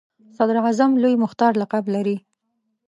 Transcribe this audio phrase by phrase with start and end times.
[0.37, 2.17] صدراعظم لوی مختار لقب لري.